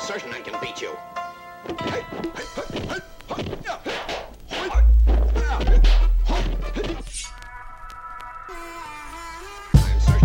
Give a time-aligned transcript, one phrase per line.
[0.00, 0.96] certain I can beat you.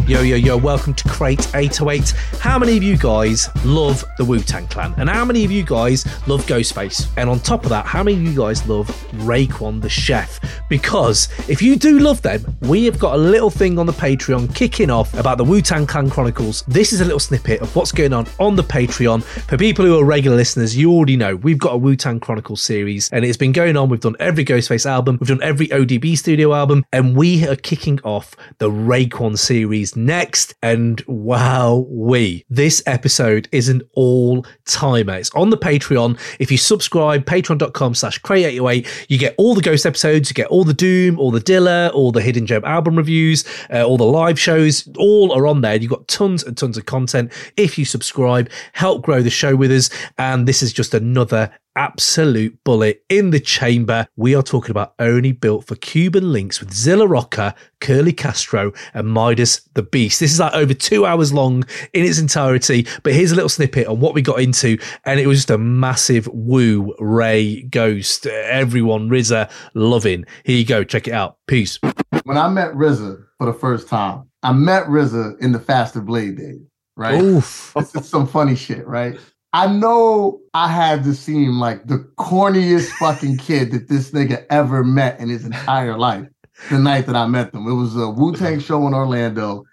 [0.07, 2.11] Yo, yo, yo, welcome to Crate 808.
[2.39, 4.93] How many of you guys love the Wu Tang Clan?
[4.97, 7.09] And how many of you guys love Ghostface?
[7.17, 10.39] And on top of that, how many of you guys love Raekwon the Chef?
[10.69, 14.53] Because if you do love them, we have got a little thing on the Patreon
[14.55, 16.63] kicking off about the Wu Tang Clan Chronicles.
[16.67, 19.23] This is a little snippet of what's going on on the Patreon.
[19.23, 22.61] For people who are regular listeners, you already know we've got a Wu Tang Chronicles
[22.61, 23.89] series and it's been going on.
[23.89, 27.99] We've done every Ghostface album, we've done every ODB studio album, and we are kicking
[28.03, 30.55] off the Raekwon series next.
[30.61, 35.15] And wow, we this episode is an all timer.
[35.15, 36.19] It's on the Patreon.
[36.39, 40.63] If you subscribe, patreon.com slash crate808, you get all the ghost episodes, you get all
[40.65, 44.39] the Doom, all the Dilla, all the Hidden Gem album reviews, uh, all the live
[44.39, 45.75] shows, all are on there.
[45.75, 47.31] You've got tons and tons of content.
[47.57, 49.89] If you subscribe, help grow the show with us.
[50.17, 54.07] And this is just another absolute bullet in the chamber.
[54.15, 59.07] We are talking about Only Built for Cuban Linx with Zilla Rocca, Curly Castro, and
[59.07, 60.19] MidaZ the Beast.
[60.19, 63.87] This is like over two hours long in its entirety, but here's a little snippet
[63.87, 68.25] on what we got into, and it was just a massive woo Ray Ghost.
[68.25, 70.25] Everyone, RZA, loving.
[70.43, 71.37] Here you go, check it out.
[71.47, 71.79] Peace.
[72.23, 76.37] When I met RZA for the first time, I met RZA in the Faster Blade
[76.37, 76.61] days,
[76.95, 77.21] right?
[77.21, 77.73] Oof.
[77.75, 79.19] This is some funny shit, right?
[79.55, 84.83] I know I had to seem like the corniest fucking kid that this nigga ever
[84.83, 86.27] met in his entire life.
[86.69, 89.63] The night that I met them, it was a Wu Tang show in Orlando,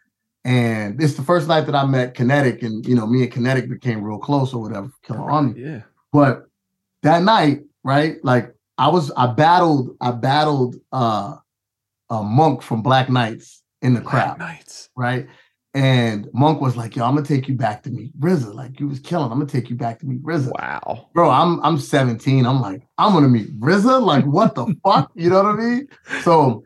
[0.45, 3.69] and it's the first night that I met Kinetic, and you know, me and Kinetic
[3.69, 4.89] became real close or whatever.
[5.05, 5.57] Killarmy.
[5.57, 5.81] Yeah.
[6.13, 6.45] But
[7.03, 8.25] that night, right?
[8.25, 11.37] Like I was, I battled, I battled uh
[12.09, 14.91] a monk from Black Knights in the crowd, Nights.
[14.97, 15.27] right?
[15.75, 18.55] And Monk was like, "Yo, I'm gonna take you back to meet RZA.
[18.55, 19.33] Like you was killing.
[19.33, 21.09] I'm gonna take you back to meet RZA." Wow.
[21.15, 22.45] Bro, I'm I'm 17.
[22.45, 24.03] I'm like, I'm gonna meet RZA.
[24.03, 25.11] Like, what the fuck?
[25.15, 25.89] You know what I mean?
[26.23, 26.63] So,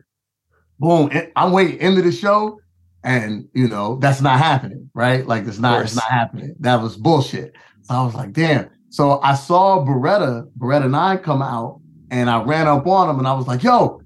[0.79, 1.09] boom.
[1.37, 2.59] I'm waiting into the show,
[3.03, 5.25] and you know that's not happening, right?
[5.25, 6.55] Like, it's not it's not happening.
[6.59, 7.55] That was bullshit.
[7.83, 8.69] So I was like, damn.
[8.89, 11.79] So I saw Beretta Beretta Nine come out,
[12.11, 14.01] and I ran up on him, and I was like, yo,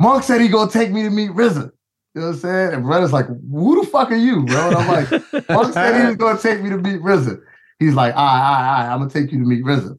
[0.00, 1.70] Monk said he gonna take me to meet RZA.
[2.14, 2.74] You know what I'm saying?
[2.74, 4.68] And Beretta's like, who the fuck are you, bro?
[4.68, 7.40] And I'm like, Monk said he was gonna take me to meet RZA.
[7.78, 9.98] He's like, all right, all right, all right, I'm gonna take you to meet RZA.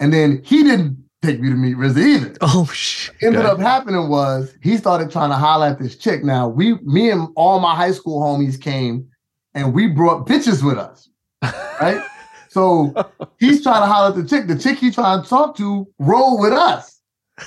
[0.00, 2.34] And then he didn't take me to meet RZA either.
[2.40, 3.14] Oh, shit.
[3.22, 6.24] Ended up happening was he started trying to holler at this chick.
[6.24, 9.06] Now we, me and all my high school homies came,
[9.54, 11.08] and we brought bitches with us,
[11.42, 12.02] right?
[12.48, 12.94] so
[13.38, 14.46] he's trying to holler at the chick.
[14.46, 17.00] The chick he trying to talk to rolled with us.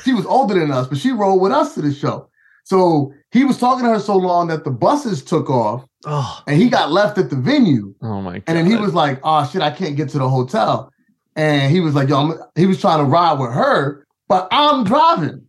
[0.04, 2.30] She was older than us, but she rolled with us to the show.
[2.66, 6.56] So he was talking to her so long that the buses took off, Oh, and
[6.62, 7.94] he got left at the venue.
[8.02, 8.44] Oh my god.
[8.48, 10.92] And then he was like, "Oh shit, I can't get to the hotel."
[11.36, 14.84] And he was like, "Yo," I'm, he was trying to ride with her, but I'm
[14.84, 15.46] driving.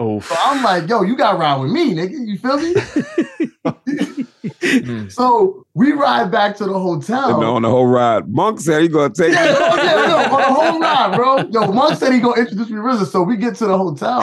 [0.00, 2.26] oh, So I'm like, "Yo, you got to ride with me, nigga.
[2.26, 2.74] You feel me?"
[5.08, 7.36] So we ride back to the hotel.
[7.36, 9.52] And on the whole ride, Monk said he gonna take Yeah, me.
[9.52, 11.48] no, yeah, no, on the whole ride, bro.
[11.50, 13.06] Yo, Monk said he gonna introduce me to RZA.
[13.06, 14.22] So we get to the hotel.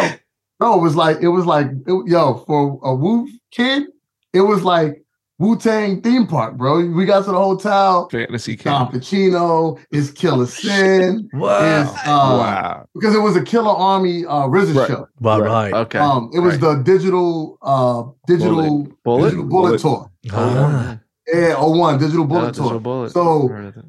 [0.61, 3.87] Bro, it was like, it was like, it- yo, for a Wu kid,
[4.31, 5.03] it was like
[5.39, 6.85] Wu Tang theme park, bro.
[6.85, 8.07] We got to the hotel.
[8.11, 9.01] Fantasy Don King.
[9.01, 11.81] Pacino, is Killa Sin, wow.
[11.81, 12.85] is uh, wow.
[12.93, 14.87] because it was a Killarmy uh RZA Right.
[14.87, 15.07] show.
[15.19, 15.73] Well, right.
[15.73, 15.97] Okay.
[15.97, 19.23] Um, it was the digital uh digital Bullet?
[19.29, 19.81] digital bullet, Bullet.
[19.81, 20.11] tour.
[20.31, 20.99] Ah.
[21.33, 22.63] Yeah, oh one digital bullet Yeah, tour.
[22.65, 23.11] Digital Bullet.
[23.11, 23.85] So- Heard of it.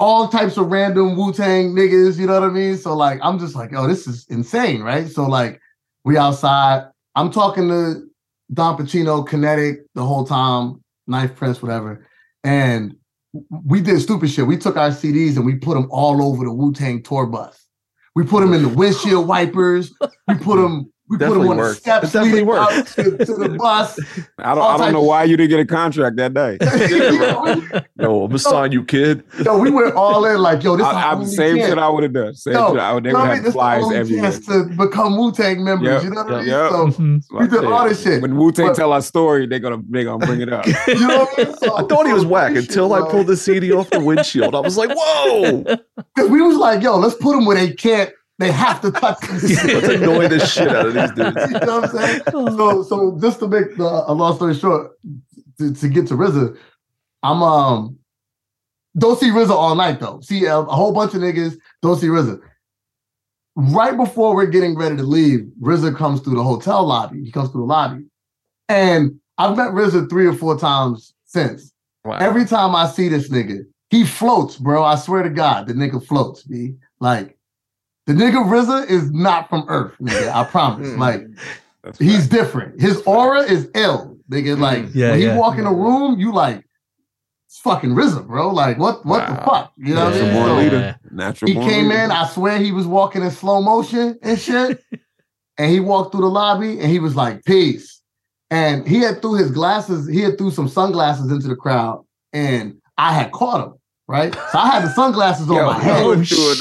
[0.00, 2.78] All types of random Wu Tang niggas, you know what I mean?
[2.78, 5.06] So like, I'm just like, oh, this is insane, right?
[5.08, 5.60] So like,
[6.08, 6.88] we outside.
[7.16, 8.08] I'm talking to
[8.54, 12.06] Don Pacino, Kinetic, the whole time, Knife Prince, whatever,
[12.42, 12.96] and
[13.50, 14.46] we did stupid shit.
[14.46, 17.62] We took our CDs and we put them all over the Wu Tang tour bus.
[18.14, 19.92] We put them in the windshield wipers.
[20.26, 20.90] We put them.
[21.10, 21.80] We put them Definitely on the worked.
[21.80, 22.94] steps It definitely worked.
[22.96, 23.98] to, to the bus.
[24.38, 24.64] I don't.
[24.64, 26.58] I don't know why you didn't get a contract that day.
[28.00, 29.24] No, I'm gonna sign you, kid.
[29.44, 31.68] No, we went all in like, yo, this is I, our I, only same chance.
[31.70, 32.34] shit I would have done.
[32.34, 32.80] Same Yo, shit.
[32.80, 33.02] I would.
[33.04, 33.36] They You know would what I mean?
[33.38, 34.30] have is the flyers everywhere.
[34.30, 35.88] chance to become Wu Tang members.
[35.88, 36.46] Yep, You know what I mean?
[36.48, 36.70] yep.
[36.70, 38.22] So we did all this shit.
[38.22, 40.64] When Wu Tang tell our story, they gonna they gonna bring it up.
[40.66, 40.74] You
[41.08, 41.56] know what I mean?
[41.58, 44.54] So, I thought he was whack until I pulled the CD off the windshield.
[44.54, 45.62] I was like, whoa!
[45.64, 48.10] Because we was like, yo, let's put him where they can't.
[48.38, 49.74] They have to touch this shit.
[49.74, 51.52] Let's annoy the shit out of these dudes.
[51.52, 52.22] you know what I'm saying?
[52.30, 54.92] So, so just to make the a long story short,
[55.58, 56.56] to, to get to RZA,
[57.22, 57.98] I'm um
[58.96, 60.20] don't see RZA all night though.
[60.20, 62.40] See a, a whole bunch of niggas don't see RZA.
[63.56, 67.24] Right before we're getting ready to leave, RZA comes through the hotel lobby.
[67.24, 68.04] He comes through the lobby,
[68.68, 71.72] and I've met RZA three or four times since.
[72.04, 72.18] Wow.
[72.18, 74.84] Every time I see this nigga, he floats, bro.
[74.84, 76.74] I swear to God, the nigga floats, B.
[77.00, 77.37] Like
[78.08, 80.32] the nigga RZA is not from Earth, nigga.
[80.32, 80.88] I promise.
[80.88, 80.98] Mm.
[80.98, 81.26] Like
[81.84, 82.30] That's he's fact.
[82.32, 82.80] different.
[82.80, 84.58] His aura is ill, nigga.
[84.58, 85.36] Like Yeah, when he yeah.
[85.36, 86.64] walk in a room, you like
[87.46, 88.48] it's fucking RZA, bro.
[88.50, 89.04] Like what?
[89.04, 89.72] What the fuck?
[89.76, 90.46] You know what I Natural mean?
[90.46, 90.98] born leader.
[91.10, 92.00] Natural he came leader.
[92.04, 92.10] in.
[92.10, 94.82] I swear he was walking in slow motion and shit.
[95.58, 98.00] and he walked through the lobby and he was like, "Peace."
[98.50, 100.08] And he had threw his glasses.
[100.08, 103.74] He had threw some sunglasses into the crowd, and I had caught him.
[104.10, 106.02] Right, so I had the sunglasses on Yo, my head.
[106.02, 106.56] Doing super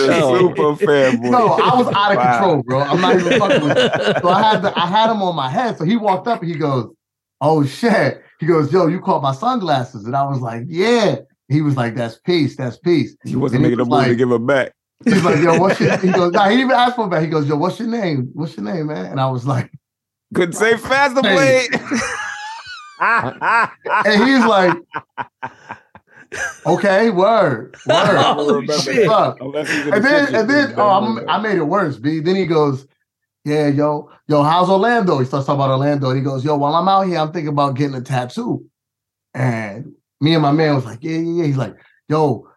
[0.85, 1.31] fanboy.
[1.31, 2.39] No, I was out of Wow.
[2.39, 2.81] control, bro.
[2.81, 4.21] I'm not even fucking with you.
[4.21, 5.77] So I had the, I had him on my head.
[5.77, 6.93] So he walked up and he goes,
[7.39, 11.61] "Oh shit." He goes, "Yo, you caught my sunglasses," and I was like, "Yeah." He
[11.61, 12.57] was like, "That's peace.
[12.57, 14.73] That's peace." He wasn't And making a was move to give it back.
[15.05, 17.21] He's like, yo, what's your he goes, nah, he even asked for back.
[17.21, 18.29] He goes, yo, what's your name?
[18.33, 19.05] What's your name, man?
[19.05, 19.71] And I was like,
[20.33, 21.69] Couldn't say faster, blade.
[22.99, 24.75] and he's like,
[26.65, 28.17] okay, word, word.
[28.19, 29.07] Oh, What's shit.
[29.07, 29.37] up?
[29.39, 32.19] Unless he's And then, and then, oh, I'm, I made it worse, B.
[32.19, 32.87] Then he goes,
[33.45, 35.19] yeah, yo, yo, how's Orlando?
[35.19, 36.09] He starts talking about Orlando.
[36.09, 38.65] And he goes, yo, while I'm out here, I'm thinking about getting a tattoo.
[39.33, 41.45] And me and my man was like, yeah, yeah, yeah.
[41.45, 41.75] He's like,
[42.09, 42.47] yo,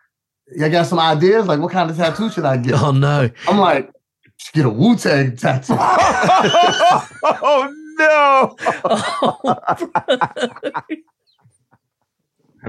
[0.54, 1.46] you got some ideas?
[1.46, 2.74] Like, what kind of tattoo should I get?
[2.82, 3.30] Oh no.
[3.46, 3.92] I'm like,
[4.38, 5.74] just get a Wu Tang tattoo.
[5.78, 8.56] oh no!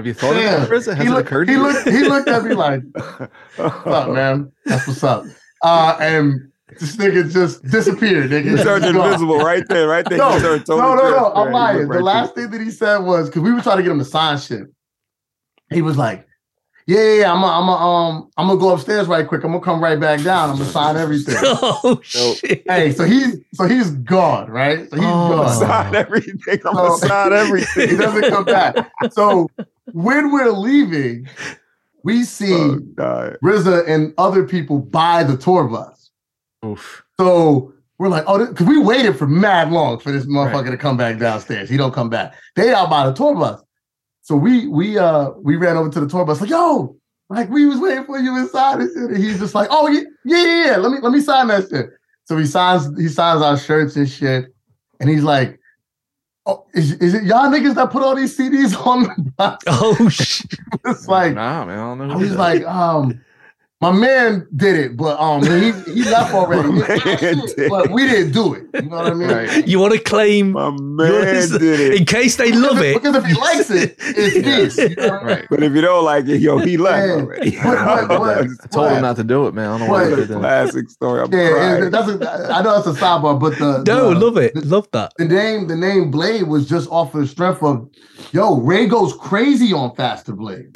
[0.02, 0.62] Have you thought Damn.
[0.64, 1.66] of that, Has he, it looked, occurred he, to you?
[1.68, 2.82] looked, he looked at me like,
[3.56, 4.50] what's up, man?
[4.66, 5.24] That's what's up.
[5.62, 6.50] Uh, and
[6.80, 8.44] this nigga just disappeared, nigga.
[8.46, 10.18] You turned invisible right there, right there.
[10.18, 11.32] No, you turned no, totally no, no.
[11.34, 11.76] I'm lying.
[11.78, 13.92] looked The right last thing that he said was because we were trying to get
[13.92, 14.64] him to sign shit.
[15.70, 16.26] He was like,
[16.88, 19.44] "Yeah, yeah, yeah, I'm gonna, I'm gonna, um, I'm gonna go upstairs right quick.
[19.44, 20.50] I'm gonna come right back down.
[20.50, 21.36] I'm gonna sign everything."
[21.84, 22.62] Oh shit.
[22.68, 24.88] hey, so he's, so he's gone, right?
[24.90, 25.28] So he's Oh.
[25.28, 25.36] there.
[25.36, 25.58] gone.
[25.68, 26.60] Sign everything.
[26.66, 27.88] I'm So- gonna sign everything.
[27.90, 28.90] he doesn't come back.
[29.12, 29.48] So
[29.92, 31.28] when we're leaving,
[32.04, 33.36] we see Oh, God.
[33.42, 36.10] RZA and other people buy the tour bus.
[36.64, 37.04] Oof.
[37.18, 40.96] So we're like, oh, because we waited for mad long for this motherfucker to come
[40.96, 41.68] back downstairs.
[41.68, 42.34] He don't come back.
[42.56, 43.62] They out by the tour bus.
[44.22, 46.96] So we we uh we ran over to the tour bus like, yo,
[47.28, 48.80] like we was waiting for you inside.
[48.80, 50.76] And he's just like, oh yeah, yeah, yeah, yeah.
[50.76, 51.90] Let me let me sign that shit.
[52.24, 54.46] So he signs he signs our shirts and shit.
[55.00, 55.58] And he's like,
[56.46, 59.62] oh, is, is it y'all niggas that put all these CDs on the bus?
[59.66, 60.52] Oh shit.
[60.86, 61.78] It's like nah, man.
[61.78, 62.14] I don't know.
[62.14, 63.20] I who was like, um,
[63.82, 66.68] my man did it, but um, he he left already.
[66.70, 68.62] My man shit, did but we didn't do it.
[68.74, 69.28] You know what I mean?
[69.28, 69.66] Right.
[69.68, 71.94] You want to claim My man yours did it.
[71.98, 72.94] in case they love it.
[73.02, 74.90] Because if he likes it, it's his.
[74.90, 75.46] You know what I mean?
[75.50, 77.12] But if you don't like it, yo, he left Yeah.
[77.14, 77.56] already.
[77.56, 79.66] What- what- what- I told him not to do it, man.
[79.68, 80.10] I don't know why What?
[80.10, 80.38] he did that.
[80.38, 81.20] Classic story.
[81.22, 81.90] I'm Yeah, crying.
[81.90, 84.54] that's a, I know that's a sidebar, but the No, the, love it.
[84.54, 85.12] the- Love that.
[85.18, 87.88] the name the name Blade was just off of the strength of
[88.32, 90.70] yo, Ray goes crazy on Faster Blade.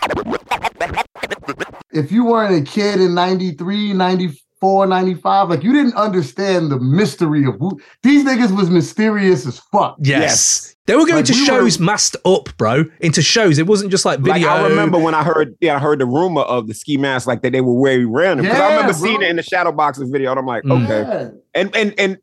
[1.96, 7.44] If you weren't a kid in 93, 94, 95, like you didn't understand the mystery
[7.46, 9.96] of who these niggas was mysterious as fuck.
[10.00, 10.20] Yes.
[10.20, 10.72] Yes.
[10.86, 12.84] They were going Like, to we shows were- masked up, bro.
[13.00, 13.58] Into shows.
[13.58, 14.48] It wasn't just like Like video.
[14.50, 17.42] I remember when I heard, yeah, I heard the rumor of the ski mask, like
[17.42, 18.46] that they were very random.
[18.46, 19.02] Because I remember bro.
[19.02, 20.84] seeing it in the Shadow Boxers video, and I'm like, Mm.
[20.84, 21.00] okay.
[21.00, 21.28] Yeah.
[21.60, 22.18] And and and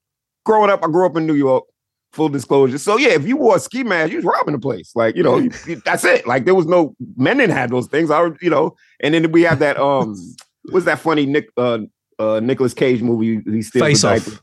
[0.46, 1.66] growing up, I grew up in New York.
[2.13, 2.77] Full disclosure.
[2.77, 4.92] So yeah, if you wore a ski mask, you was robbing the place.
[4.95, 6.25] Like you know, you- you- that's it.
[6.27, 8.12] Like there was no men didn't have those things.
[8.12, 8.75] I you know.
[9.01, 10.15] And then we have that um,
[10.69, 11.80] what's that funny Nick uh
[12.19, 13.41] uh Nicholas Cage movie?
[13.51, 14.41] He steals Face the Off.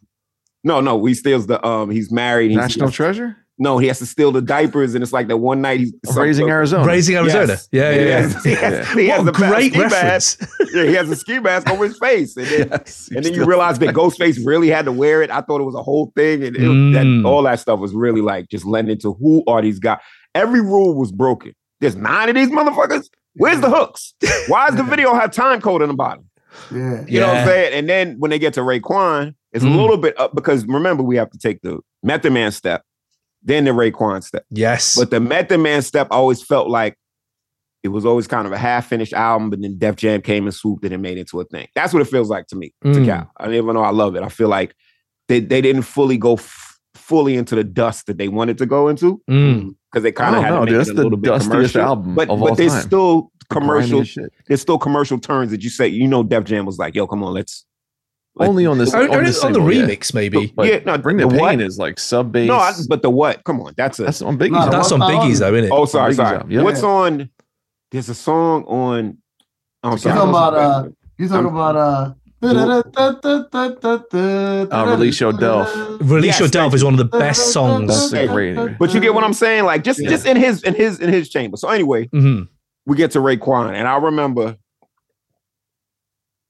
[0.64, 1.90] No, no, he steals the um.
[1.90, 2.50] He's married.
[2.50, 3.36] He's, National Treasure?
[3.60, 6.48] No, he has to steal the diapers, and it's like that one night he's Raising
[6.48, 6.84] Arizona.
[6.86, 7.46] Raising Arizona.
[7.48, 7.68] Yes.
[7.70, 8.20] Yeah, yeah, He yeah.
[8.20, 10.40] has, he has, he has What a the great ski mask.
[10.74, 13.08] Yeah, he has a ski mask over his face, and then Yes.
[13.14, 15.30] and then you realize that Ghostface really had to wear it.
[15.30, 17.22] I thought it was a whole thing, and it, Mm.
[17.22, 19.98] that, all that stuff was really like just lending to who are these guys.
[20.34, 21.52] Every rule was broken.
[21.80, 23.06] There's nine of these motherfuckers.
[23.34, 24.14] Where's the hooks?
[24.48, 26.24] Why does the video have time code in the bottom?
[26.72, 27.04] Yeah.
[27.06, 27.72] You know what I'm saying?
[27.74, 29.74] And then when they get to Raekwon, it's Mm.
[29.74, 32.82] a little bit up because remember we have to take the Method Man step,
[33.42, 34.44] then the Raekwon step.
[34.50, 34.96] Yes.
[34.96, 36.96] But the Method Man step always felt like
[37.82, 40.84] it was always kind of a half-finished album, but then Def Jam came and swooped
[40.84, 41.66] it and made it into a thing.
[41.74, 43.04] That's what it feels like to me, to Mm.
[43.06, 43.30] Cal.
[43.38, 44.22] I even know I love it.
[44.22, 44.74] I feel like
[45.28, 48.88] they, they didn't fully go f- fully into the dust that they wanted to go
[48.88, 49.74] into Mm.
[49.90, 50.88] because they kind of had know, to make dude.
[50.88, 51.80] it a little bit dustiest commercial.
[51.80, 52.82] album But of but all there's time.
[52.82, 54.04] still commercial.
[54.04, 54.30] shit.
[54.46, 55.88] There's still commercial turns that you say.
[55.88, 57.64] You know, Def Jam was like, "Yo, come on, let's."
[58.36, 58.94] Let's- Only on this.
[58.94, 59.82] Only- on, only this on the single, yeah.
[59.96, 60.52] remix, maybe.
[60.54, 61.60] But Yeah, no, Bring the, the Pain what?
[61.60, 62.46] is like sub bass.
[62.48, 63.42] No, I, but the what?
[63.44, 64.04] Come on, that's a.
[64.04, 64.64] that's on Biggie's.
[64.66, 64.70] No.
[64.70, 65.74] That's on Biggie's, on- though, isn't it?
[65.74, 66.42] oh, sorry, sorry.
[66.48, 66.62] yeah.
[66.62, 67.28] What's on?
[67.90, 69.18] There's a song on.
[69.82, 70.14] Oh, You sorry.
[70.16, 72.46] talking about uh you talking I'm- about uh Uh,
[74.96, 75.68] Release Your Delf.
[76.00, 77.88] Release Yes, Your thank Delf is one of the best songs.
[77.88, 78.78] That's a great.
[78.78, 79.64] But you get what I'm saying?
[79.64, 80.08] Like just Yeah.
[80.08, 81.58] just in his in his in his chamber.
[81.58, 82.48] So anyway, Mhm.
[82.86, 84.56] we get to Raekwon, and I remember,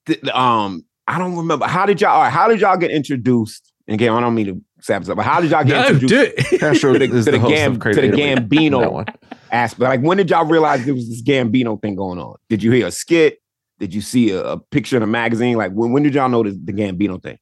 [0.06, 3.72] th- um, I don't remember how did y'all all right, how did y'all get introduced?
[3.88, 5.94] And again, I don't mean to sap this up, but how did y'all get No,
[5.94, 6.60] introduced.
[6.60, 8.80] Castro to the- to the, the Gam- to the Gambino.
[8.80, 9.06] That one.
[9.50, 9.80] aspect?
[9.80, 12.36] Like, when did y'all realize there was this Gambino thing going on?
[12.48, 13.38] Did you hear a skit?
[13.80, 15.56] Did you see a, a picture in a magazine?
[15.56, 17.38] Like, when, when did y'all know the, the Gambino thing?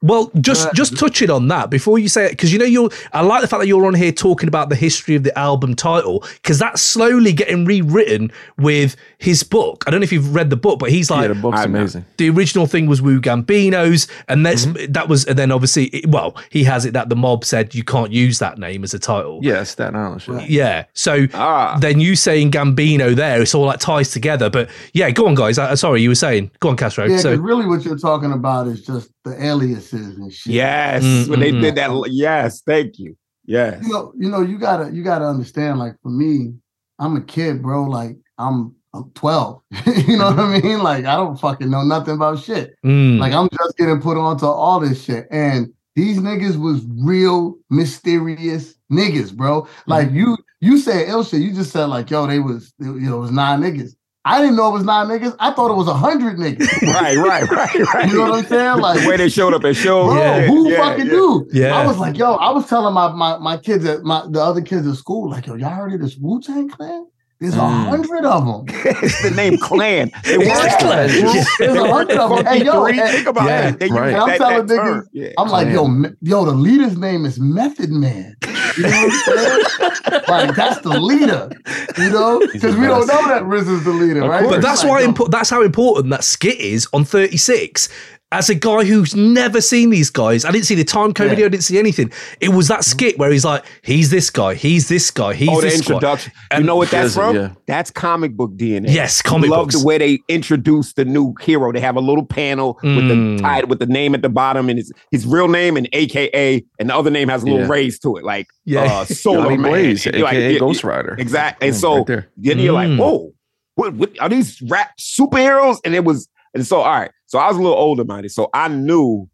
[0.00, 2.88] Well, just Uh, just touching on that before you say it, because you know you're.
[3.12, 5.74] I like the fact that you're on here talking about the history of the album
[5.74, 9.82] title, because that's slowly getting rewritten with his book.
[9.86, 11.74] I don't know if you've read the book, but he's Yeah, like the book's I'm
[11.74, 12.04] amazing.
[12.16, 14.92] the original thing was Wu Gambino's, and that's Mm-hmm.
[14.92, 17.82] that was, and then obviously, it- well, he has it that the mob said you
[17.82, 19.40] can't use that name as a title.
[19.42, 20.34] Yeah, Staten Island shit.
[20.34, 20.48] Right.
[20.48, 20.84] yeah.
[20.94, 24.48] So Ah, then you saying Gambino there, it's all like ties together.
[24.48, 25.58] But yeah, go on, guys.
[25.58, 27.04] I, sorry, you were saying, go on, Castro.
[27.04, 30.54] Yeah, because so really what you're talking about is just the aliases and shit.
[30.54, 31.90] yes, Mm, when they mm, did that.
[32.10, 33.16] Yes, thank you.
[33.46, 33.82] Yes.
[33.82, 36.54] You know, you know, you gotta you gotta understand, like for me,
[36.98, 37.84] I'm a kid, bro.
[37.84, 39.62] Like I'm I'm 12.
[40.06, 40.80] you know what I mean?
[40.80, 42.74] Like I don't fucking know nothing about shit.
[42.84, 45.26] mm, Like I'm just getting put onto all this shit.
[45.30, 49.66] And these niggas was real mysterious niggas, bro.
[49.86, 51.40] Like you you said ill shit.
[51.40, 53.92] You just said like, yo, they was you know, it was nine niggas.
[54.24, 55.34] I didn't know it was nine niggas.
[55.38, 56.68] I thought it was a hundred niggas.
[56.94, 58.08] right, right, right, right.
[58.10, 58.78] You know what I'm saying?
[58.78, 60.12] Like the way they showed up at shows.
[60.12, 61.12] Bro, Yeah, who yeah, fucking yeah.
[61.12, 61.48] knew?
[61.52, 61.76] Yeah.
[61.78, 64.60] I was like, yo, I was telling my my, my kids at my the other
[64.60, 67.06] kids at school, like, yo, y'all heard of this Wu Tang Clan?
[67.40, 67.86] There's a Mm.
[67.88, 68.64] hundred of them.
[69.00, 70.10] it's the name Clan.
[70.24, 71.08] They It's Clan.
[71.08, 71.44] Yeah.
[71.60, 72.44] There's a weren't hundred of them.
[72.44, 73.00] Funky Hey, yo, Three.
[73.00, 73.68] and- think about Yeah.
[73.68, 73.78] it.
[73.78, 74.08] They Right.
[74.12, 75.28] And I'm that- telling that niggas- Yeah.
[75.38, 78.34] I'm like, yo, me- yo, the leader's name is Method Man.
[78.78, 80.22] You know what I'm saying?
[80.28, 81.50] like that's the leader.
[81.98, 84.48] You know, because we don't know that Riz is the leader, right?
[84.48, 87.88] But that's Like, why yo, impo- that's how important that skit is on 36.
[88.30, 91.30] As a guy who's never seen these guys, I didn't see the time code Yeah.
[91.30, 92.12] video, I didn't see anything.
[92.40, 95.62] It was that skit where he's like, he's this guy, he's this guy, he's Oh,
[95.62, 95.94] the this guy.
[95.94, 96.32] introduction.
[96.54, 97.34] You know what that's from?
[97.36, 97.52] yeah.
[97.66, 98.90] That's comic book DNA.
[98.92, 99.80] Yes, comic Love books.
[99.80, 101.72] the way they introduce the new hero.
[101.72, 103.38] They have a little panel with Mm.
[103.38, 106.62] the title with the name at the bottom and his his real name and AKA,
[106.78, 107.68] and the other name has a little Yeah.
[107.68, 108.82] raise to it, like Yeah.
[108.82, 109.70] uh, Solar Johnny Man.
[109.70, 111.16] Blaze, And you're like, aka Ghost Rider.
[111.18, 111.68] Exactly.
[111.68, 112.90] And so right then you're Mm.
[112.90, 113.32] like, whoa,
[113.76, 115.78] what, what are these rap superheroes?
[115.82, 117.10] And it was, and so all right.
[117.28, 118.32] So I was a little older minded.
[118.32, 119.28] So I knew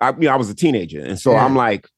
[0.00, 1.00] I you know, I was a teenager.
[1.00, 1.44] And so Yeah.
[1.44, 1.88] I'm like,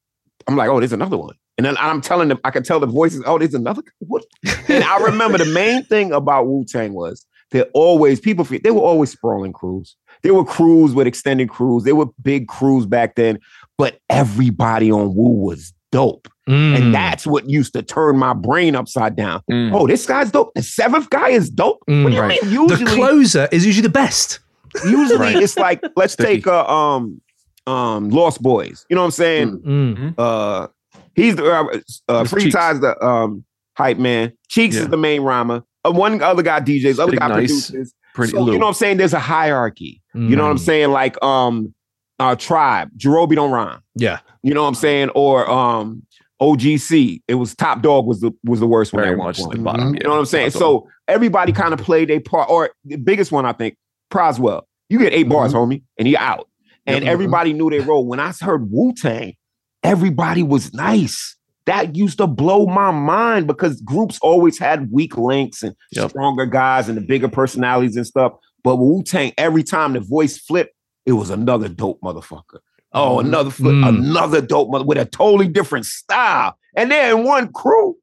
[0.46, 1.36] I'm like, oh, there's another one.
[1.56, 4.24] And then I'm telling them, I can tell the voices, oh, there's another what?
[4.68, 9.10] And I remember the main thing about Wu-Tang was that always people they were always
[9.10, 9.96] sprawling crews.
[10.22, 11.84] There were crews with extended crews.
[11.84, 13.38] There were big crews back then,
[13.78, 16.28] but everybody on Wu was dope.
[16.48, 16.76] Mm.
[16.76, 19.42] And that's what used to turn my brain upside down.
[19.50, 19.72] Mm.
[19.72, 20.52] Oh, this guy's dope.
[20.54, 21.78] The seventh guy is dope.
[21.88, 22.42] Mm, what do you right.
[22.42, 22.66] mean?
[22.66, 24.40] the closer is usually the best.
[24.86, 25.36] Usually Right.
[25.42, 26.34] it's like let's Sticky.
[26.36, 27.20] take uh, um
[27.66, 28.84] um Lost Boyz.
[28.90, 29.58] You know what I'm saying?
[29.60, 30.14] Mm.
[30.18, 30.66] Uh,
[31.14, 31.78] he's the uh,
[32.08, 32.54] uh Free Cheeks.
[32.54, 33.44] Ties the um
[33.76, 34.32] hype man.
[34.48, 34.82] Cheeks Yeah.
[34.82, 35.62] is the main rhymer.
[35.84, 37.36] Uh, one other guy DJs, other Big guy Nice.
[37.70, 37.94] produces.
[38.14, 38.96] Pretty So, you know what I'm saying?
[38.98, 40.00] There's a hierarchy.
[40.14, 40.60] You know what I'm Mm.
[40.60, 40.90] saying?
[40.92, 41.74] Like um
[42.20, 43.80] uh Tribe, Jarobi don't rhyme.
[43.96, 44.20] Yeah.
[44.42, 45.08] You know what I'm saying?
[45.10, 46.02] Or um
[46.40, 47.22] OGC.
[47.28, 49.02] It was Top Dog was the was the worst one.
[49.02, 49.92] very at one the bottom.
[49.92, 49.98] Mhm.
[49.98, 50.46] You know what I'm saying?
[50.46, 50.82] That's all.
[50.82, 53.76] So everybody kind of played a part, or the biggest one, I think,
[54.10, 54.62] Proswell.
[54.88, 56.48] You get 8 bars, homie, and you're out.
[56.86, 57.12] And Yep.
[57.12, 58.06] everybody knew their role.
[58.06, 59.34] When I heard Wu Tang,
[59.82, 61.36] everybody was nice.
[61.66, 66.10] That used to blow my mind because groups always had weak links and Yep.
[66.10, 68.32] stronger guys and the bigger personalities and stuff.
[68.62, 70.74] But Wu Tang, every time the voice flipped,
[71.06, 72.58] it was another dope motherfucker.
[72.92, 73.20] Oh, Mhm.
[73.26, 73.88] another flip, Mm.
[73.88, 76.54] another dope mother with a totally different style.
[76.76, 77.96] And they're in one crew.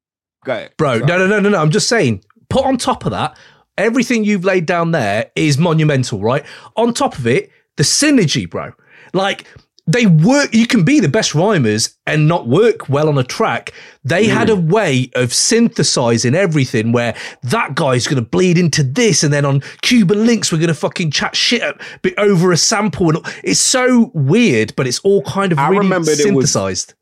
[0.43, 0.71] Go ahead.
[0.77, 1.05] Bro, Sorry.
[1.05, 1.57] no, no, no, no, no.
[1.59, 3.37] I'm just saying, put on top of that,
[3.81, 6.45] everything you've laid down there is monumental, right?
[6.75, 8.71] On top of it, the synergy, bro.
[9.13, 9.45] Like,
[9.87, 13.73] they work, you can be the best rhymers and not work well on a track.
[14.03, 14.71] They had a mm.
[14.71, 19.61] way of synthesizing everything where that guy's going to bleed into this, and then on
[19.81, 23.09] Cuban Linx, we're going to fucking chat shit up- bit over a sample.
[23.09, 26.93] And it's so weird, but it's all kind of I really remember there was- synthesized.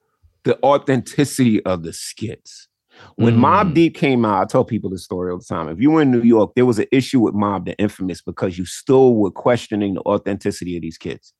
[0.45, 2.68] the authenticity of the skits.
[3.15, 3.39] When Mm.
[3.39, 5.67] Mobb Deep came out, I tell people this story all the time.
[5.69, 8.57] If you were in New York, there was an issue with Mobb, the infamous, because
[8.57, 11.33] you still were questioning the authenticity of these kids.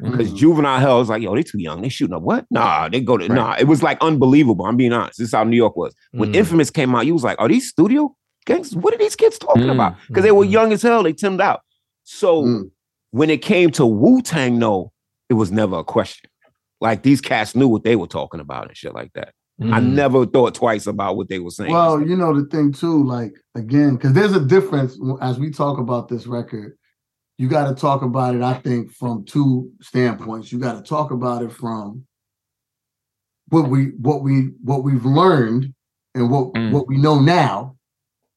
[0.00, 0.36] Because Mhm.
[0.36, 1.82] Juvenile Hell was like, yo, they too young.
[1.82, 2.46] They shooting up what?
[2.50, 3.34] Nah, they go to Right.
[3.34, 3.56] nah.
[3.58, 4.64] It was like unbelievable.
[4.64, 5.18] I'm being honest.
[5.18, 5.92] This is how New York was.
[6.12, 6.36] When Mm.
[6.36, 8.14] Infamous came out, you was like, are these studio
[8.46, 8.76] gangs?
[8.76, 9.72] What are these kids talking Mm.
[9.72, 9.94] about?
[10.06, 10.50] Because they were Mm.
[10.52, 11.02] young as hell.
[11.02, 11.60] They timmed out.
[12.04, 12.70] So Mm.
[13.10, 14.92] when it came to Wu Tang, no,
[15.28, 16.30] it was never a question.
[16.80, 19.32] Like these cats knew what they were talking about and shit like that.
[19.60, 19.92] I Mm.
[19.94, 21.72] never thought twice about what they were saying.
[21.72, 25.78] Well, you know the thing too, like again, because there's a difference as we talk
[25.78, 26.76] about this record.
[27.38, 30.52] You got to talk about it, I think, from two standpoints.
[30.52, 32.04] You got to talk about it from
[33.48, 35.72] what we what we what we've learned
[36.14, 36.72] and what Mm.
[36.72, 37.76] what we know now,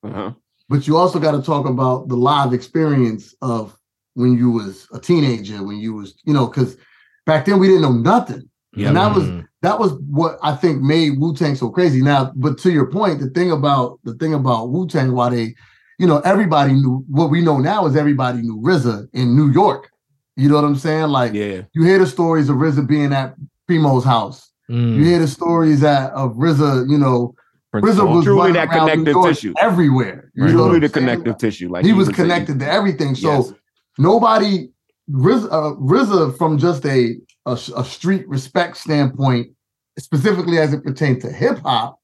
[0.03, 0.31] uh-huh.
[0.69, 3.77] but you also got to talk about the live experience of
[4.15, 6.77] when you was a teenager, when you was, you know, because
[7.25, 8.43] back then we didn't know nothing.
[8.75, 9.45] And that was Mm.
[9.61, 12.01] That was what I think made Wu Tang so crazy.
[12.01, 15.55] Now, but to your point, the thing about the thing about Wu Tang, why they,
[15.99, 19.89] you know, everybody knew what we know now is everybody knew RZA in New York.
[20.35, 21.09] You know what I'm saying?
[21.09, 21.61] Like Yeah.
[21.73, 23.35] you hear the stories of RZA being at
[23.69, 24.49] Primo's house.
[24.69, 24.95] Mm.
[24.95, 27.35] You hear the stories that of RZA, you know,
[27.75, 29.53] RZA was Truly running that around New connective York tissue.
[29.59, 30.31] everywhere.
[30.33, 30.53] You Right.
[30.53, 31.07] know Truly the saying?
[31.07, 31.69] connective tissue.
[31.69, 32.21] Like he was would say.
[32.23, 33.13] connected to everything.
[33.15, 33.53] So Yes.
[33.97, 34.69] nobody
[35.11, 39.51] RZA, uh, RZA from just a, a a street respect standpoint,
[39.97, 41.99] specifically as it pertained to hip hop,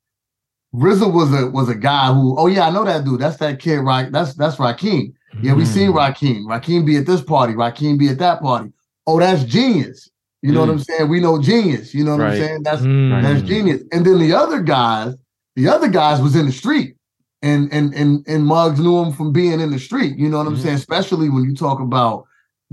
[0.75, 3.19] RZA was a was a guy who, oh yeah, I know that dude.
[3.21, 4.11] That's that kid, right?
[4.11, 5.13] That's that's Rakim.
[5.41, 5.95] Yeah, we seen Mm.
[5.95, 6.43] Rakim.
[6.45, 7.53] Rakim be at this party.
[7.53, 8.71] Rakim be at that party.
[9.05, 10.09] Oh, that's genius.
[10.41, 11.09] You know what I'm saying?
[11.09, 11.93] We know genius.
[11.93, 12.63] You know what I'm saying?
[12.63, 13.21] That's Mm.
[13.21, 13.83] that's genius.
[13.91, 15.15] And then the other guys,
[15.55, 16.95] the other guys was in the street.
[17.43, 20.17] And and and and Muggs knew him from being in the street.
[20.17, 20.61] You know what I'm Mhm.
[20.63, 20.75] saying?
[20.75, 22.25] Especially when you talk about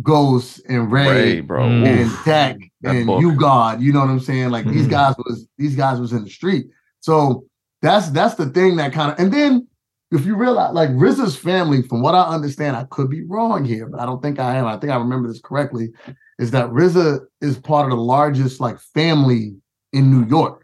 [0.02, 1.68] Ghost and Ray, Ray, bro.
[1.68, 1.86] Mm.
[1.86, 2.24] and Oof.
[2.24, 3.20] Tech and book.
[3.20, 3.80] You God.
[3.80, 4.50] You know what I'm saying?
[4.50, 4.90] Like these Mhm.
[4.90, 6.66] guys was these guys was in the street.
[7.00, 7.44] So
[7.82, 9.66] that's that's the thing that kind of and then
[10.10, 13.86] if you realize like RZA's family, from what I understand, I could be wrong here,
[13.88, 14.66] but I don't think I am.
[14.66, 15.92] I think I remember this correctly.
[16.38, 19.54] Is that RZA is part of the largest like family
[19.92, 20.63] in New York?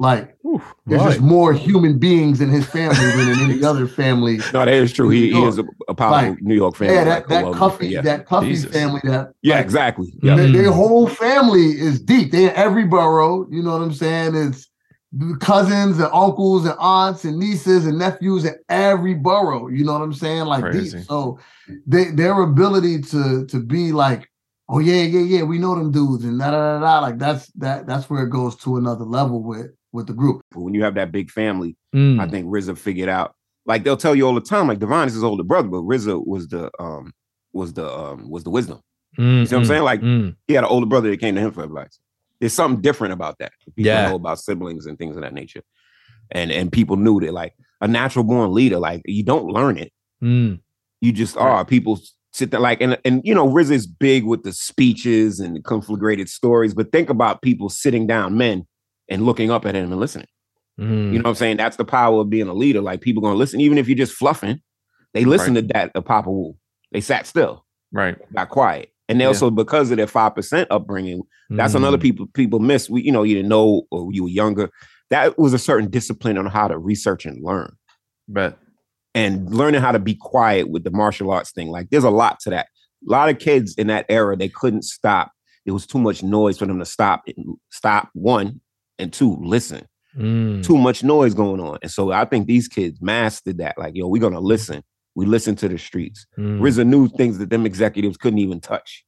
[0.00, 0.62] Like Oof.
[0.86, 1.08] there's Right.
[1.10, 4.36] just more human beings in his family than in any other family.
[4.52, 5.08] No, that is true.
[5.08, 6.94] He, New he is a, a powerful Like, New York family.
[6.94, 8.00] yeah, like that that Cuffy, yeah.
[8.02, 8.72] that Cuffy Jesus.
[8.72, 10.14] family, that yeah, like, exactly.
[10.22, 10.36] Yeah.
[10.36, 12.30] their, their whole family is deep.
[12.30, 13.46] They in every borough.
[13.50, 14.36] You know what I'm saying?
[14.36, 14.70] It's
[15.40, 19.68] cousins and uncles and aunts and nieces and nephews in every borough.
[19.68, 20.44] You know what I'm saying?
[20.44, 20.98] Like Crazy.
[20.98, 21.06] deep.
[21.08, 21.38] So
[21.86, 24.30] they, their ability to to be like,
[24.68, 26.98] oh yeah, yeah, yeah, we know them dudes and da da da da.
[27.00, 30.42] Like that's that that's where it goes to another level with with the group.
[30.54, 32.20] When you have that big family, Mm.
[32.20, 33.34] I think RZA figured out.
[33.64, 36.26] Like they'll tell you all the time, like Divine is his older brother, but RZA
[36.26, 37.12] was the um
[37.52, 38.80] was the um was the wisdom.
[39.18, 39.82] Mm, You see what I'm mm, saying?
[39.84, 40.36] Like mm.
[40.46, 41.98] he had an older brother that came to him for advice.
[42.40, 43.52] There's something different about that.
[43.74, 44.08] People Yeah.
[44.10, 45.62] know about siblings and things of that nature.
[46.30, 49.92] And and people knew that like a natural born leader, like you don't learn it.
[50.22, 50.60] Mm.
[51.00, 51.44] You just Right.
[51.46, 51.64] are.
[51.64, 51.98] People
[52.38, 55.60] sit there like and and you know, RZA is big with the speeches and the
[55.60, 58.66] conflagrated stories, but think about people sitting down, men,
[59.08, 60.28] and looking up at him and listening.
[60.80, 61.12] Mm.
[61.12, 61.56] You know what I'm saying?
[61.56, 62.80] That's the power of being a leader.
[62.80, 64.60] Like people gonna listen, even if you're just fluffing,
[65.12, 66.56] they listen to that of Papa Wu.
[66.92, 68.16] They sat still, Right.
[68.32, 68.90] got quiet.
[69.08, 69.28] And they Yeah.
[69.28, 72.02] also because of their five percent upbringing, that's another Mm.
[72.02, 72.88] people people miss.
[72.88, 74.70] We, you know, you didn't know or you were younger.
[75.10, 77.72] That was a certain discipline on how to research and learn.
[78.28, 78.56] Bet.
[79.14, 81.68] And learning how to be quiet with the martial arts thing.
[81.68, 82.66] Like there's a lot to that.
[83.06, 85.32] A lot of kids in that era, they couldn't stop.
[85.66, 87.24] It was too much noise for them to stop
[87.70, 88.60] stop one
[88.98, 89.86] and two, listen
[90.18, 90.64] Mm.
[90.64, 91.78] too much noise going on.
[91.82, 93.76] And so I think these kids mastered that.
[93.78, 94.82] Like, yo, we're gonna listen.
[95.14, 96.26] We listen to the streets.
[96.38, 96.60] Mm.
[96.60, 99.04] RZA knew things that them executives couldn't even touch.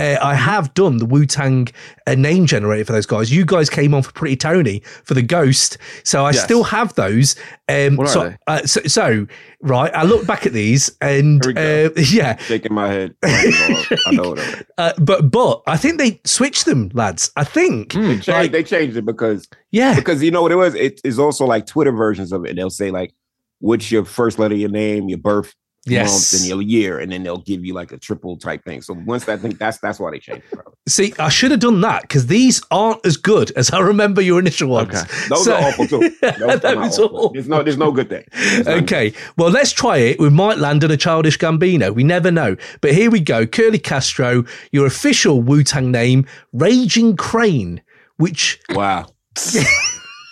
[0.00, 1.68] Uh, I have done the Wu Tang
[2.06, 3.30] uh, name generator for those guys.
[3.30, 6.42] You guys came on for Pretty Tony for the Ghost, so I Yes.
[6.44, 7.36] still have those.
[7.68, 8.36] Um, What are so, they?
[8.46, 9.26] Uh, so, so,
[9.60, 13.14] right, I look back at these, and uh, yeah, Shaking my head.
[13.22, 17.30] I know what uh, but but I think they switched them, lads.
[17.36, 18.24] I think, Mm.
[18.24, 20.74] They, Like- they changed it because yeah, because you know what it was.
[20.74, 22.56] It is also like Twitter versions of it.
[22.56, 23.12] They'll say like,
[23.58, 25.54] "What's your first letter of your name, your birth
[25.86, 26.32] month, yes.
[26.40, 28.82] and your year," and then they'll give you like a triple type thing.
[28.82, 30.58] So once that thing, that's that's why they changed it.
[30.88, 34.38] See, I should have done that because these aren't as good as I remember your
[34.38, 34.94] initial ones.
[34.94, 35.28] Okay.
[35.28, 35.98] Those So- are awful too.
[36.20, 37.16] Those That was awful.
[37.16, 37.32] awful.
[37.32, 38.24] There's no there's no good thing.
[38.66, 40.18] Okay, well, let's try it.
[40.20, 41.94] We might land on a childish Gambino.
[41.94, 42.56] We never know.
[42.80, 43.46] But here we go.
[43.46, 47.80] Curly Castro, your official Wu Tang name, Raging Crane,
[48.16, 49.06] which Wow.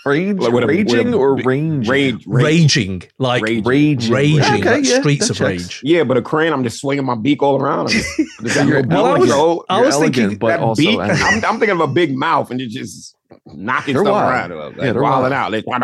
[0.08, 1.88] Rage, Like with a- with a raging or big- range?
[1.88, 3.64] Rage, rage, raging, like Raging.
[3.64, 4.12] Raging.
[4.12, 5.48] raging, Okay, like yeah, streets of checks.
[5.62, 5.80] rage.
[5.84, 7.80] Yeah, but a crane, I'm just swinging my beak all around.
[7.80, 7.86] I'm
[8.42, 9.64] just, got You're- no I was- control.
[9.68, 10.98] I was thinking but that also beak.
[10.98, 11.10] I'm,
[11.44, 13.14] I'm thinking of a big mouth and it just
[13.46, 14.50] knocking They're stuff wild.
[14.52, 14.58] around.
[14.76, 15.32] Like, Yeah, they're wilding wild.
[15.32, 15.52] out.
[15.52, 15.80] Like, like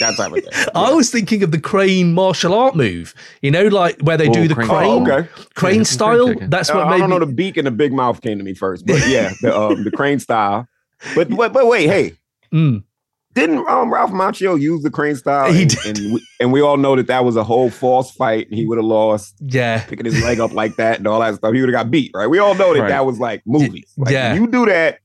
[0.00, 0.64] that type of thing.
[0.74, 4.32] I was thinking of the crane martial art move, you know, like where they Oh,
[4.32, 5.28] do the crane crane, Oh, okay.
[5.54, 6.24] crane Yeah, style.
[6.24, 6.50] crane kicking.
[6.50, 8.44] That's Uh, what I made don't know the beak and the big mouth came to
[8.44, 10.66] me first, but yeah, the um, crane style.
[11.14, 12.14] But but, but wait, hey,
[12.52, 12.82] Mm.
[13.34, 15.52] Didn't um, Ralph Macchio use the crane style?
[15.52, 15.98] He and, did.
[15.98, 18.66] and we, and we all know that that was a whole false fight, and he
[18.66, 19.36] would have lost.
[19.40, 21.90] Yeah, Picking his leg up like that and all that stuff, he would have got
[21.90, 22.26] beat, right?
[22.26, 22.88] We all know that Right.
[22.88, 23.92] that was like movies.
[23.96, 24.34] Like, Yeah.
[24.34, 24.98] you do that.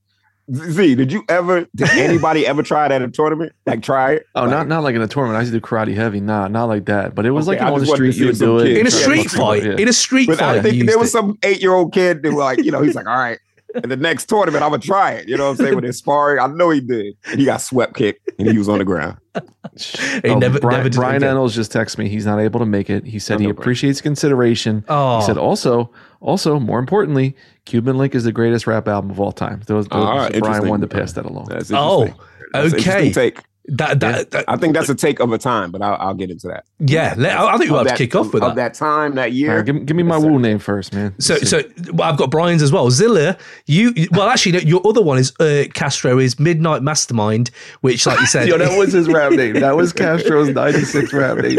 [0.54, 1.66] Z, did you ever?
[1.76, 3.52] Did anybody ever try that at a tournament?
[3.66, 4.26] Like try it?
[4.36, 5.38] Oh, Like, not not like in a tournament.
[5.38, 6.20] I used to do karate heavy.
[6.20, 7.16] Nah, not like that.
[7.16, 8.22] But it was Okay, like on the just wanted to street.
[8.22, 8.78] You would do it.
[8.78, 10.60] in a street fight, in a street But fight.
[10.60, 11.14] I think there was it.
[11.14, 13.40] some eight year old kid that were like, you know, he's like, all right,
[13.84, 15.28] in the next tournament, I'm gonna try it.
[15.28, 15.76] You know what I'm saying?
[15.76, 18.70] With his sparring, I know he did, and he got swept kicked, and he was
[18.70, 19.18] on the ground.
[19.34, 21.28] He Oh, never, Brian, never Brian again.
[21.30, 22.08] Reynolds just texted me.
[22.10, 23.06] He's not able to make it.
[23.06, 23.64] He said I he know, Brian.
[23.64, 24.86] appreciates consideration.
[24.88, 27.36] Oh, He said also, also more importantly,
[27.66, 29.62] Cuban Link is the greatest rap album of all time.
[29.66, 31.46] Those, those All right, Brian wanted to pass that along.
[31.50, 32.08] That's Oh.
[32.54, 33.12] That's okay.
[33.12, 33.42] take.
[33.68, 36.30] That, that, that- I think that's a take of a time, but I'll, I'll get
[36.30, 36.66] into that.
[36.80, 37.16] yeah.
[37.18, 38.74] let- I I think we'll Of have to kick off with of that.
[38.74, 39.56] that time, that year.
[39.58, 40.30] right, give, give me my Yes, sir.
[40.40, 41.16] Name first, man.
[41.20, 41.62] So, so
[41.94, 42.90] well, I've got Brian's as well.
[42.92, 47.50] Zilla, you, you- well, actually, no, your other one is uh, Castro is Midnight Mastermind,
[47.82, 49.54] which, like you said, Yo, that was his rap name.
[49.56, 51.58] That was Castro's 96 rap name.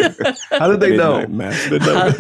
[0.51, 1.27] How did they know?
[1.27, 1.79] Master.
[1.81, 2.11] how,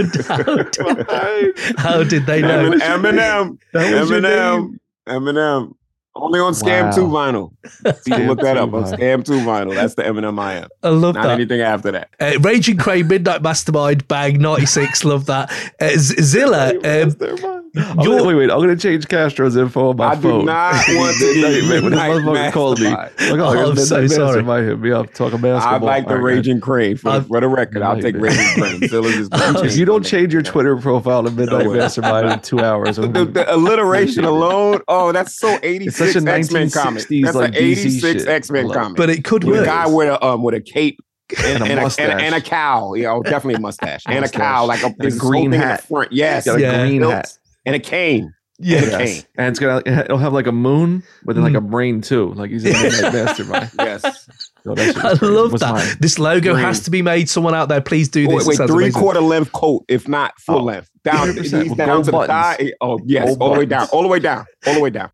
[1.09, 1.44] how,
[1.79, 2.72] how did they know?
[2.72, 3.59] Emin- Eminem.
[3.72, 4.61] That was your Eminem.
[4.70, 4.81] name?
[5.09, 5.75] Eminem.
[6.18, 6.90] Only on Scam Wow.
[6.92, 7.50] 2 vinyl.
[8.05, 8.85] People Scam look that up on.
[8.85, 9.74] Scam 2 vinyl.
[9.74, 10.68] That's the Eminem I am.
[10.83, 11.31] I love Not that.
[11.33, 12.09] anything after that.
[12.18, 15.50] Uh, Raging Crane, Midnight Mastermind, Bang, 96, love that.
[15.81, 18.50] Uh, Z- Zilla, um, I'm gonna, wait, wait.
[18.50, 21.90] I'm gonna change Castro's info on my I do not want to Midnight- be when
[21.92, 22.90] this motherfucker called me.
[22.90, 23.30] Mastermind.
[23.30, 24.42] Like, Oh, oh, I'm I'm so sorry.
[24.42, 26.96] Might hit me up talking I like the All right, Raging Crane.
[26.96, 28.88] For, I've- for the record, I'll take Raging Crane.
[28.88, 31.78] Still is If you don't change your Twitter profile to Midnight No way.
[31.78, 36.22] Mastermind in two hours, The, the, the alliteration alone, oh, that's so 86 It's such
[36.24, 37.02] a X-Men comic.
[37.04, 38.24] 1960s, That's like, an 86.
[38.26, 38.80] X-Men I love it.
[38.80, 38.96] comic.
[38.96, 39.66] but it could with a work.
[39.66, 40.98] guy with a um with a cape
[41.44, 42.22] and, And a and, a, and, a, mustache.
[42.22, 42.96] and a cowl.
[42.96, 44.04] Yeah, oh, definitely a mustache.
[44.06, 44.40] and a Mustache.
[44.40, 45.80] cowl, like a, a green hat.
[45.80, 46.12] the front.
[46.12, 46.44] Yes.
[46.46, 46.86] Got a Yeah.
[46.86, 47.38] green Built- hat.
[47.66, 48.33] And a cane.
[48.59, 48.79] Yeah.
[48.79, 48.98] And a Yes.
[49.14, 49.24] cane.
[49.37, 51.70] And it's gonna it'll have like a moon with like a hmm.
[51.70, 52.33] brain too.
[52.35, 53.70] Like he's a midnight mastermind.
[53.79, 54.29] Yes.
[54.64, 55.74] Yo, I love What's that.
[55.74, 55.96] mine?
[56.00, 56.64] This logo Green.
[56.64, 57.29] has to be made.
[57.29, 58.46] Someone out there, please do Oh, this.
[58.46, 59.00] wait, wait three amazing.
[59.00, 60.90] quarter length coat, if not full Oh, length.
[61.05, 62.72] Down, 100% knees with down gold to the thigh.
[62.81, 65.09] Oh, yes, Gold all the way down, all the way down, all the way down.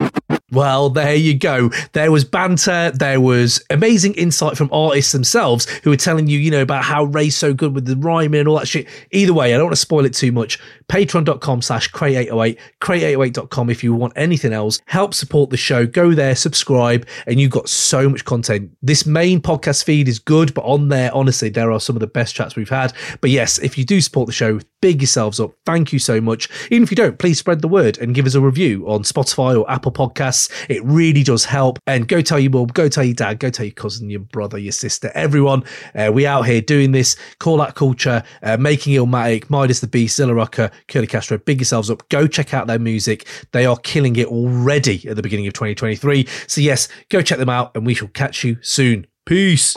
[0.52, 1.70] Well, there you go.
[1.92, 2.90] There was banter.
[2.90, 7.04] There was amazing insight from artists themselves who were telling you, you know, about how
[7.04, 8.86] Ray's so good with the rhyming and all that shit.
[9.12, 10.58] Either way, I don't want to spoil it too much.
[10.88, 14.78] Patreon.com slash Crate808, Crate808.com if you want anything else.
[14.84, 15.86] Help support the show.
[15.86, 18.70] Go there, subscribe, and you've got so much content.
[18.82, 22.06] This main podcast feed is good, but on there, honestly, there are some of the
[22.06, 22.92] best chats we've had.
[23.22, 25.52] But yes, if you do support the show, big yourselves up.
[25.64, 26.50] Thank you so much.
[26.70, 29.58] Even if you don't, please spread the word and give us a review on Spotify
[29.58, 30.41] or Apple Podcasts.
[30.68, 31.78] It really does help.
[31.86, 34.58] And go tell your mum, go tell your dad, go tell your cousin, your brother,
[34.58, 35.64] your sister, everyone.
[35.94, 37.16] Uh, we out here doing this.
[37.38, 41.38] Call that culture, uh, making Illmatic, MidaZ the Beast, Zilla Rocca, Curly Castro.
[41.38, 42.08] Big yourselves up.
[42.08, 43.26] Go check out their music.
[43.52, 46.26] They are killing it already at the beginning of 2023.
[46.46, 49.06] So yes, go check them out, and we shall catch you soon.
[49.24, 49.76] Peace.